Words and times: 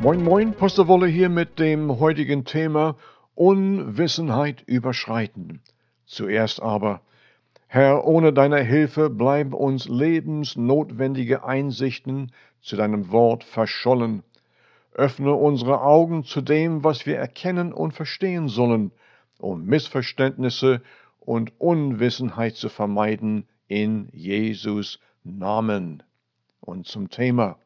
Moin 0.00 0.22
Moin, 0.22 0.52
Posterwolle 0.52 1.08
hier 1.08 1.28
mit 1.28 1.58
dem 1.58 1.98
heutigen 1.98 2.44
Thema 2.44 2.94
Unwissenheit 3.34 4.62
überschreiten. 4.64 5.60
Zuerst 6.06 6.62
aber, 6.62 7.00
Herr, 7.66 8.06
ohne 8.06 8.32
deine 8.32 8.60
Hilfe 8.62 9.10
bleiben 9.10 9.52
uns 9.52 9.88
lebensnotwendige 9.88 11.44
Einsichten 11.44 12.30
zu 12.60 12.76
deinem 12.76 13.10
Wort 13.10 13.42
verschollen. 13.42 14.22
Öffne 14.92 15.34
unsere 15.34 15.82
Augen 15.82 16.22
zu 16.22 16.42
dem, 16.42 16.84
was 16.84 17.04
wir 17.04 17.16
erkennen 17.16 17.72
und 17.72 17.90
verstehen 17.90 18.46
sollen, 18.48 18.92
um 19.40 19.64
Missverständnisse 19.64 20.80
und 21.18 21.60
Unwissenheit 21.60 22.54
zu 22.54 22.68
vermeiden 22.68 23.48
in 23.66 24.08
Jesus 24.12 25.00
Namen. 25.24 26.04
Und 26.60 26.86
zum 26.86 27.10
Thema. 27.10 27.58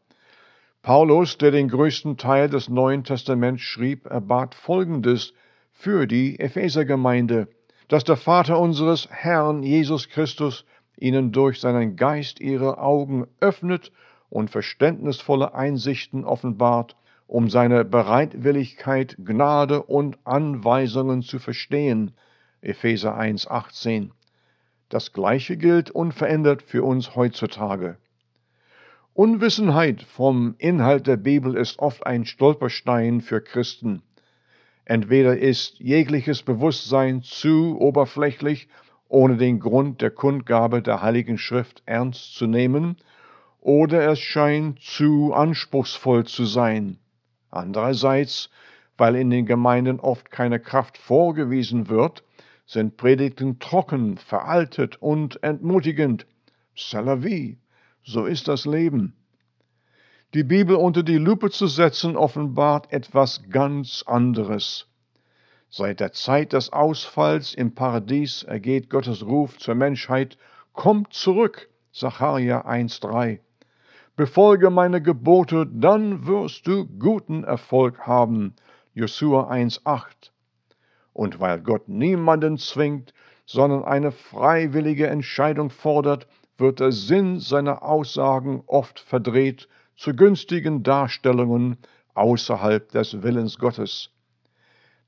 Paulus, 0.82 1.38
der 1.38 1.52
den 1.52 1.68
größten 1.68 2.16
Teil 2.16 2.48
des 2.48 2.68
Neuen 2.68 3.04
Testaments 3.04 3.62
schrieb, 3.62 4.06
erbat 4.06 4.56
Folgendes 4.56 5.32
für 5.70 6.08
die 6.08 6.40
Ephesergemeinde, 6.40 7.46
dass 7.86 8.02
der 8.02 8.16
Vater 8.16 8.58
unseres 8.58 9.08
Herrn 9.08 9.62
Jesus 9.62 10.08
Christus 10.08 10.64
ihnen 10.98 11.30
durch 11.30 11.60
seinen 11.60 11.94
Geist 11.94 12.40
ihre 12.40 12.78
Augen 12.78 13.28
öffnet 13.38 13.92
und 14.28 14.50
verständnisvolle 14.50 15.54
Einsichten 15.54 16.24
offenbart, 16.24 16.96
um 17.28 17.48
seine 17.48 17.84
Bereitwilligkeit, 17.84 19.14
Gnade 19.24 19.84
und 19.84 20.18
Anweisungen 20.24 21.22
zu 21.22 21.38
verstehen. 21.38 22.10
Epheser 22.60 23.16
1,18. 23.16 24.10
Das 24.88 25.12
Gleiche 25.12 25.56
gilt 25.56 25.92
unverändert 25.92 26.60
für 26.60 26.82
uns 26.82 27.14
heutzutage. 27.14 27.98
Unwissenheit 29.14 30.02
vom 30.02 30.54
Inhalt 30.56 31.06
der 31.06 31.18
Bibel 31.18 31.54
ist 31.54 31.80
oft 31.80 32.06
ein 32.06 32.24
Stolperstein 32.24 33.20
für 33.20 33.42
Christen. 33.42 34.00
Entweder 34.86 35.36
ist 35.36 35.78
jegliches 35.80 36.42
Bewusstsein 36.42 37.22
zu 37.22 37.78
oberflächlich, 37.78 38.68
ohne 39.08 39.36
den 39.36 39.60
Grund 39.60 40.00
der 40.00 40.12
Kundgabe 40.12 40.80
der 40.80 41.02
Heiligen 41.02 41.36
Schrift 41.36 41.82
ernst 41.84 42.36
zu 42.36 42.46
nehmen, 42.46 42.96
oder 43.60 44.10
es 44.10 44.18
scheint 44.18 44.80
zu 44.80 45.34
anspruchsvoll 45.34 46.24
zu 46.24 46.46
sein. 46.46 46.96
Andererseits, 47.50 48.48
weil 48.96 49.16
in 49.16 49.28
den 49.28 49.44
Gemeinden 49.44 50.00
oft 50.00 50.30
keine 50.30 50.58
Kraft 50.58 50.96
vorgewiesen 50.96 51.90
wird, 51.90 52.24
sind 52.64 52.96
Predigten 52.96 53.58
trocken, 53.58 54.16
veraltet 54.16 55.02
und 55.02 55.42
entmutigend. 55.42 56.26
C'est 56.74 57.02
la 57.02 57.22
vie. 57.22 57.58
So 58.04 58.26
ist 58.26 58.48
das 58.48 58.64
Leben. 58.64 59.14
Die 60.34 60.42
Bibel 60.42 60.76
unter 60.76 61.02
die 61.02 61.18
Lupe 61.18 61.50
zu 61.50 61.68
setzen, 61.68 62.16
offenbart 62.16 62.92
etwas 62.92 63.42
ganz 63.48 64.02
anderes. 64.06 64.86
Seit 65.68 66.00
der 66.00 66.12
Zeit 66.12 66.52
des 66.52 66.72
Ausfalls 66.72 67.54
im 67.54 67.74
Paradies 67.74 68.42
ergeht 68.42 68.90
Gottes 68.90 69.24
Ruf 69.24 69.56
zur 69.58 69.74
Menschheit, 69.74 70.36
kommt 70.72 71.12
zurück, 71.12 71.68
Sacharja 71.92 72.66
1,3. 72.66 73.38
Befolge 74.16 74.70
meine 74.70 75.00
Gebote, 75.00 75.66
dann 75.66 76.26
wirst 76.26 76.66
du 76.66 76.86
guten 76.86 77.44
Erfolg 77.44 78.00
haben, 78.00 78.54
Josua 78.94 79.50
1,8. 79.50 80.30
Und 81.12 81.40
weil 81.40 81.60
Gott 81.60 81.88
niemanden 81.88 82.58
zwingt, 82.58 83.14
sondern 83.46 83.84
eine 83.84 84.12
freiwillige 84.12 85.06
Entscheidung 85.06 85.70
fordert, 85.70 86.26
wird 86.62 86.80
der 86.80 86.92
Sinn 86.92 87.40
seiner 87.40 87.82
Aussagen 87.82 88.62
oft 88.66 89.00
verdreht 89.00 89.68
zu 89.96 90.16
günstigen 90.16 90.82
Darstellungen 90.82 91.76
außerhalb 92.14 92.90
des 92.90 93.22
Willens 93.22 93.58
Gottes. 93.58 94.08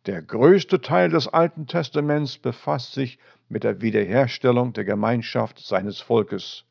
Der 0.05 0.21
größte 0.21 0.83
Teil 0.83 1.09
des 1.09 1.29
Alten 1.29 1.67
Testaments 1.67 2.37
befasst 2.37 2.93
sich 2.93 3.19
mit 3.49 3.65
der 3.65 3.81
Wiederherstellung 3.81 4.75
der 4.75 4.85
Gemeinschaft 4.85 5.59
seines 5.61 6.01
Volkes. 6.01 6.65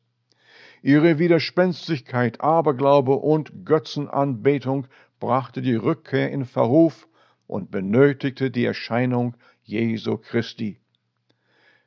Ihre 0.82 1.18
Widerspenstigkeit, 1.18 2.40
Aberglaube 2.40 3.14
und 3.14 3.64
Götzenanbetung 3.64 4.86
brachte 5.18 5.62
die 5.62 5.74
Rückkehr 5.74 6.30
in 6.30 6.44
Verruf 6.44 7.08
und 7.46 7.70
benötigte 7.70 8.50
die 8.50 8.66
Erscheinung 8.66 9.34
Jesu 9.64 10.18
Christi. 10.18 10.78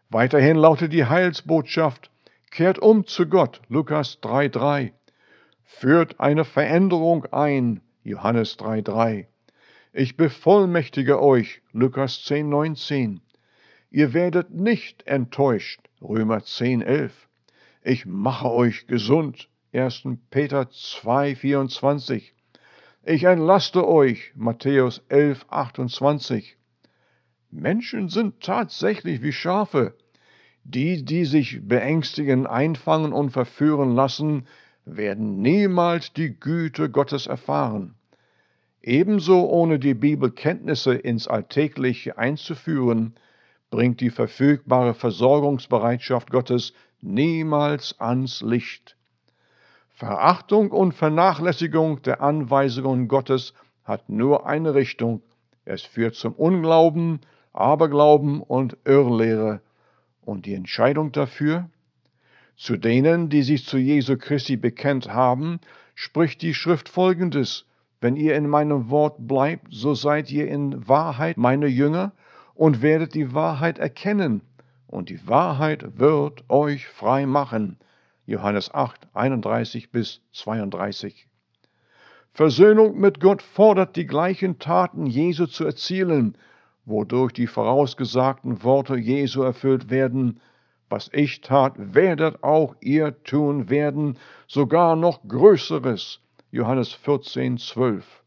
Weiterhin 0.10 0.58
lautet 0.58 0.94
die 0.94 1.06
Heilsbotschaft, 1.06 2.10
Kehrt 2.52 2.80
um 2.80 3.06
zu 3.06 3.28
Gott, 3.28 3.62
Lukas 3.70 4.20
3,3. 4.22 4.94
Führt 5.64 6.20
eine 6.20 6.46
Veränderung 6.46 7.26
ein, 7.26 7.82
Johannes 8.04 8.58
3,3. 8.58 9.28
Ich 9.94 10.16
bevollmächtige 10.16 11.22
euch, 11.22 11.62
Lukas 11.72 12.24
10,19. 12.26 13.20
Ihr 13.90 14.14
werdet 14.14 14.52
nicht 14.52 15.08
enttäuscht, 15.08 15.82
Römer 16.02 16.40
10,11. 16.40 17.12
Ich 17.84 18.06
mache 18.06 18.50
euch 18.50 18.88
gesund, 18.88 19.50
1. 19.74 20.04
Peter 20.30 20.62
2,24. 20.64 22.32
Ich 23.04 23.24
entlaste 23.24 23.88
euch, 23.88 24.34
Matthäus 24.36 25.02
11,28. 25.10 26.56
Menschen 27.52 28.10
sind 28.10 28.42
tatsächlich 28.42 29.22
wie 29.22 29.32
Schafe. 29.32 29.96
Die, 30.70 31.06
die 31.06 31.24
sich 31.24 31.66
beängstigen, 31.66 32.46
einfangen 32.46 33.14
und 33.14 33.30
verführen 33.30 33.96
lassen, 33.96 34.48
werden 34.84 35.42
niemals 35.42 36.12
die 36.12 36.38
Güte 36.38 36.90
Gottes 36.90 37.26
erfahren. 37.26 37.96
Ebenso 38.82 39.48
ohne 39.48 39.80
die 39.80 39.94
Bibelkenntnisse 39.94 40.94
ins 40.94 41.30
Alltägliche 41.30 42.18
einzuführen, 42.18 43.16
bringt 43.70 44.02
die 44.02 44.10
verfügbare 44.10 44.94
Versorgungsbereitschaft 44.94 46.32
Gottes 46.32 46.74
niemals 47.00 47.98
ans 48.02 48.42
Licht. 48.42 48.98
Verachtung 49.88 50.72
und 50.72 50.92
Vernachlässigung 50.92 52.02
der 52.02 52.20
Anweisungen 52.20 53.08
Gottes 53.08 53.54
hat 53.86 54.10
nur 54.10 54.46
eine 54.46 54.76
Richtung. 54.76 55.22
Es 55.64 55.84
führt 55.84 56.16
zum 56.16 56.34
Unglauben, 56.34 57.22
Aberglauben 57.54 58.42
und 58.42 58.76
Irrlehre, 58.84 59.62
und 60.28 60.46
die 60.46 60.54
Entscheidung 60.54 61.12
dafür? 61.14 61.70
Zu 62.58 62.76
denen, 62.76 63.30
die 63.30 63.44
sich 63.44 63.66
zu 63.66 63.78
Jesu 63.78 64.18
Christi 64.18 64.58
bekennt 64.58 65.08
haben, 65.08 65.60
spricht 65.96 66.42
die 66.42 66.54
Schrift 66.54 66.90
folgendes, 66.90 67.66
wenn 68.02 68.16
ihr 68.16 68.36
in 68.36 68.48
meinem 68.48 68.90
Wort 68.90 69.16
bleibt, 69.20 69.68
so 69.72 69.94
seid 69.94 70.30
ihr 70.30 70.48
in 70.48 70.88
Wahrheit 70.88 71.38
meine 71.38 71.68
Jünger 71.68 72.12
und 72.56 72.82
werdet 72.82 73.14
die 73.14 73.34
Wahrheit 73.34 73.80
erkennen, 73.80 74.42
und 74.88 75.10
die 75.10 75.28
Wahrheit 75.28 75.98
wird 75.98 76.50
euch 76.50 76.88
frei 76.88 77.26
machen. 77.26 77.78
Johannes 78.26 78.74
8, 78.74 79.08
31 79.14 79.92
bis 79.92 80.22
32. 80.34 81.28
Versöhnung 82.34 83.00
mit 83.00 83.20
Gott 83.20 83.42
fordert 83.42 83.96
die 83.96 84.06
gleichen 84.06 84.60
Taten 84.60 85.06
Jesu 85.06 85.46
zu 85.46 85.66
erzielen, 85.66 86.38
wodurch 86.88 87.34
die 87.34 87.48
vorausgesagten 87.48 88.64
Worte 88.64 88.96
Jesu 88.96 89.42
erfüllt 89.42 89.90
werden, 89.90 90.40
was 90.90 91.10
ich 91.12 91.42
tat, 91.42 91.74
werdet 91.78 92.44
auch 92.44 92.76
ihr 92.80 93.22
tun 93.24 93.70
werden, 93.70 94.18
sogar 94.48 94.96
noch 94.96 95.28
Größeres. 95.28 96.22
Johannes 96.50 96.94
14, 96.94 97.58
12. 97.58 98.24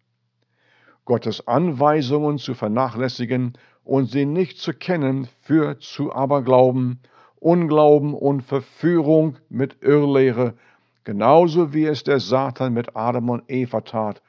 Gottes 1.06 1.48
Anweisungen 1.48 2.36
zu 2.36 2.52
vernachlässigen 2.54 3.54
und 3.82 4.10
sie 4.10 4.26
nicht 4.26 4.58
zu 4.58 4.74
kennen, 4.74 5.26
führt 5.40 5.82
zu 5.82 6.12
Aberglauben, 6.12 7.00
Unglauben 7.36 8.12
und 8.12 8.42
Verführung 8.42 9.38
mit 9.48 9.82
Irrlehre, 9.82 10.52
genauso 11.04 11.72
wie 11.72 11.86
es 11.86 12.04
der 12.04 12.20
Satan 12.20 12.74
mit 12.74 12.94
Adam 12.94 13.30
und 13.30 13.44
Eva 13.48 13.80
tat. 13.80 14.20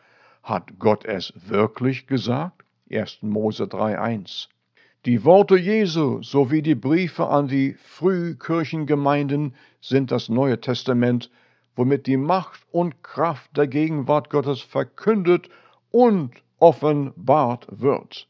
Hat 0.42 0.80
Gott 0.80 1.04
es 1.04 1.34
wirklich 1.36 2.08
gesagt? 2.08 2.61
1. 2.92 3.24
Mose 3.24 3.64
3.1. 3.64 4.48
Die 5.06 5.24
Worte 5.26 5.58
Jesu 5.58 6.22
sowie 6.22 6.62
die 6.62 6.76
Briefe 6.76 7.28
an 7.28 7.48
die 7.48 7.74
Frühkirchengemeinden 7.74 9.56
sind 9.80 10.12
das 10.12 10.30
Neue 10.30 10.62
Testament, 10.62 11.32
womit 11.76 12.06
die 12.06 12.18
Macht 12.18 12.62
und 12.72 13.02
Kraft 13.04 13.58
der 13.58 13.68
Gegenwart 13.68 14.30
Gottes 14.30 14.62
verkündet 14.62 15.50
und 15.90 16.32
offenbart 16.60 17.66
wird. 17.72 18.28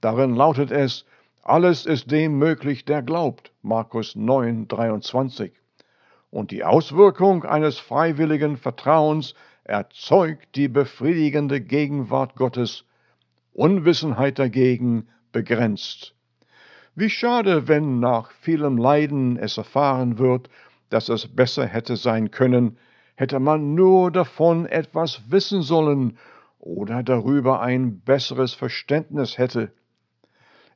Darin 0.00 0.34
lautet 0.34 0.70
es, 0.70 1.06
alles 1.42 1.86
ist 1.86 2.10
dem 2.10 2.38
möglich, 2.38 2.84
der 2.84 3.02
glaubt. 3.02 3.52
Markus 3.62 4.16
9, 4.16 4.68
23. 4.68 5.52
Und 6.30 6.50
die 6.50 6.64
Auswirkung 6.64 7.44
eines 7.44 7.78
freiwilligen 7.78 8.56
Vertrauens 8.56 9.34
erzeugt 9.62 10.56
die 10.56 10.68
befriedigende 10.68 11.60
Gegenwart 11.60 12.34
Gottes 12.34 12.84
Unwissenheit 13.54 14.38
dagegen 14.38 15.08
begrenzt. 15.32 16.14
Wie 16.94 17.08
schade, 17.08 17.66
wenn 17.66 17.98
nach 17.98 18.30
vielem 18.30 18.76
Leiden 18.76 19.36
es 19.36 19.56
erfahren 19.56 20.18
wird, 20.18 20.50
dass 20.90 21.08
es 21.08 21.26
besser 21.26 21.66
hätte 21.66 21.96
sein 21.96 22.30
können, 22.30 22.76
hätte 23.16 23.40
man 23.40 23.74
nur 23.74 24.10
davon 24.10 24.66
etwas 24.66 25.22
wissen 25.28 25.62
sollen 25.62 26.18
oder 26.58 27.02
darüber 27.02 27.60
ein 27.60 28.00
besseres 28.00 28.54
Verständnis 28.54 29.38
hätte. 29.38 29.72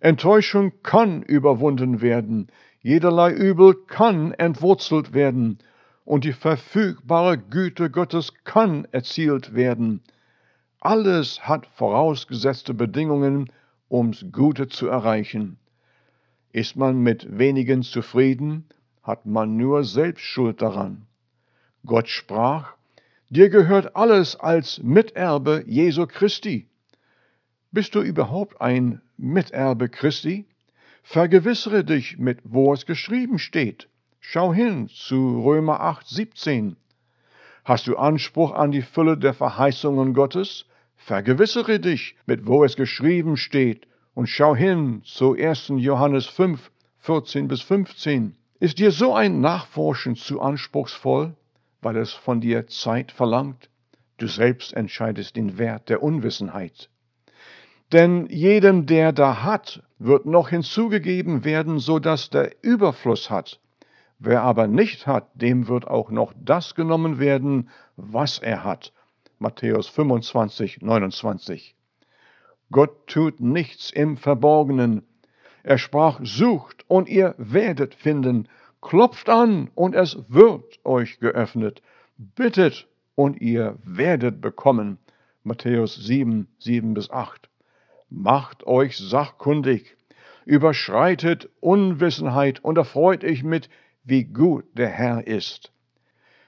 Enttäuschung 0.01 0.73
kann 0.83 1.23
überwunden 1.23 2.01
werden, 2.01 2.49
jederlei 2.81 3.33
Übel 3.33 3.75
kann 3.87 4.33
entwurzelt 4.33 5.13
werden, 5.13 5.59
und 6.05 6.25
die 6.25 6.33
verfügbare 6.33 7.37
Güte 7.37 7.91
Gottes 7.91 8.33
kann 8.45 8.87
erzielt 8.93 9.55
werden. 9.55 10.03
Alles 10.81 11.41
hat 11.49 11.67
vorausgesetzte 11.67 12.73
Bedingungen, 12.73 13.51
ums 13.91 14.25
Gute 14.31 14.69
zu 14.69 14.87
erreichen. 14.87 15.59
Ist 16.53 16.77
man 16.77 17.01
mit 17.01 17.39
wenigen 17.39 17.83
zufrieden, 17.83 18.65
hat 19.03 19.27
man 19.27 19.57
nur 19.57 19.83
selbst 19.83 20.23
Schuld 20.23 20.63
daran. 20.63 21.07
Gott 21.85 22.09
sprach, 22.09 22.75
Dir 23.31 23.51
gehört 23.51 23.97
alles 23.97 24.37
als 24.37 24.83
Miterbe 24.83 25.65
Jesu 25.67 26.07
Christi. 26.07 26.67
Bist 27.73 27.95
du 27.95 28.01
überhaupt 28.01 28.61
ein 28.61 29.03
Miterbe 29.19 29.89
Christi? 29.89 30.47
Vergewissere 31.03 31.85
dich 31.85 32.19
mit, 32.19 32.39
wo 32.45 32.73
es 32.73 32.87
geschrieben 32.87 33.39
steht. 33.39 33.89
Schau 34.21 34.55
hin 34.55 34.89
zu 34.89 35.43
Römer 35.43 35.81
8, 35.81 36.07
17. 36.07 36.77
Hast 37.69 37.87
du 37.87 37.99
Anspruch 37.99 38.53
an 38.53 38.71
die 38.71 38.81
Fülle 38.81 39.19
der 39.19 39.35
Verheißungen 39.35 40.15
Gottes? 40.15 40.65
Vergewissere 40.97 41.79
dich 41.79 42.17
mit, 42.25 42.47
wo 42.47 42.65
es 42.65 42.77
geschrieben 42.77 43.37
steht, 43.37 43.87
und 44.15 44.27
schau 44.27 44.57
hin 44.57 45.03
zu 45.05 45.35
1. 45.35 45.73
Johannes 45.77 46.25
5, 46.25 46.71
14 47.01 47.47
bis 47.47 47.61
15. 47.61 48.35
Ist 48.59 48.79
dir 48.79 48.91
so 48.91 49.15
ein 49.15 49.43
Nachforschen 49.43 50.17
zu 50.17 50.41
anspruchsvoll? 50.41 51.35
weil 51.83 51.99
es 51.99 52.15
von 52.15 52.41
dir 52.41 52.67
Zeit 52.69 53.13
verlangt. 53.13 53.69
Du 54.17 54.29
selbst 54.29 54.73
entscheidest 54.73 55.37
den 55.37 55.59
Wert 55.59 55.91
der 55.91 56.03
Unwissenheit. 56.03 56.89
Denn 57.93 58.29
jedem, 58.31 58.87
der 58.87 59.13
da 59.13 59.43
hat, 59.43 59.83
wird 59.99 60.25
noch 60.25 60.49
hinzugegeben 60.49 61.45
werden, 61.45 61.81
so 61.81 61.99
dass 61.99 62.31
der 62.31 62.53
Überfluss 62.63 63.29
hat. 63.29 63.61
Wer 64.19 64.43
aber 64.43 64.67
nicht 64.67 65.07
hat, 65.07 65.29
dem 65.35 65.69
wird 65.69 65.87
auch 65.87 66.11
noch 66.11 66.33
das 66.37 66.75
genommen 66.75 67.19
werden, 67.19 67.71
was 67.97 68.39
er 68.39 68.65
hat. 68.65 68.93
Matthäus 69.39 69.87
25, 69.89 70.83
29. 70.83 71.77
Gott 72.71 73.07
tut 73.07 73.41
nichts 73.41 73.91
im 73.91 74.17
Verborgenen. 74.17 75.07
Er 75.63 75.79
sprach, 75.79 76.21
sucht 76.23 76.85
und 76.89 77.09
ihr 77.09 77.35
werdet 77.39 77.95
finden, 77.95 78.49
Klopft 78.81 79.29
an 79.29 79.71
und 79.75 79.95
es 79.95 80.19
wird 80.29 80.79
euch 80.85 81.19
geöffnet. 81.19 81.83
Bittet 82.17 82.89
und 83.15 83.41
ihr 83.41 83.77
werdet 83.85 84.41
bekommen. 84.41 84.99
Matthäus 85.43 85.95
7, 85.95 86.47
7 86.59 86.95
bis 86.95 87.11
8. 87.11 87.49
Macht 88.11 88.67
euch 88.67 88.97
sachkundig, 88.97 89.97
überschreitet 90.45 91.49
Unwissenheit 91.61 92.63
und 92.65 92.79
erfreut 92.79 93.25
euch 93.25 93.43
mit, 93.43 93.69
wie 94.05 94.25
gut 94.25 94.65
der 94.75 94.89
Herr 94.89 95.27
ist. 95.27 95.73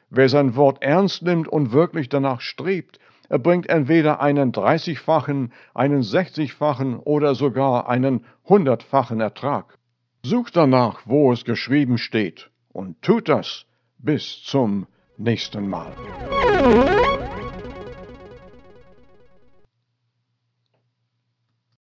Wer 0.09 0.29
sein 0.29 0.57
Wort 0.57 0.83
ernst 0.83 1.23
nimmt 1.23 1.47
und 1.49 1.73
wirklich 1.73 2.09
danach 2.09 2.41
strebt, 2.41 2.99
er 3.29 3.39
bringt 3.39 3.69
entweder 3.69 4.21
einen 4.21 4.51
dreißigfachen, 4.51 5.53
einen 5.73 6.03
sechzigfachen 6.03 6.99
oder 6.99 7.37
sogar 7.37 7.89
einen 7.89 8.25
hundertfachen 8.45 9.21
Ertrag. 9.21 9.79
Sucht 10.25 10.57
danach, 10.57 11.03
wo 11.05 11.33
es 11.33 11.45
geschrieben 11.45 11.97
steht, 11.97 12.51
und 12.73 13.01
tut 13.03 13.29
das 13.29 13.67
bis 13.99 14.43
zum 14.43 14.87
nächsten 15.17 15.69
Mal. 15.69 15.93